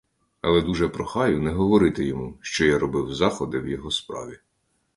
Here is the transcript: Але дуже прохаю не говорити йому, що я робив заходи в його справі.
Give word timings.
Але 0.41 0.61
дуже 0.61 0.87
прохаю 0.89 1.41
не 1.41 1.51
говорити 1.51 2.05
йому, 2.05 2.37
що 2.41 2.65
я 2.65 2.79
робив 2.79 3.13
заходи 3.15 3.59
в 3.59 3.67
його 3.67 3.91
справі. 3.91 4.39